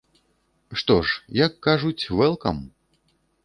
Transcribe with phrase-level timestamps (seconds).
[0.83, 2.57] Што ж, як кажуць, вэлкам!